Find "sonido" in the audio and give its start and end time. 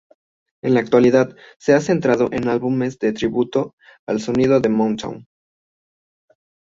4.19-4.59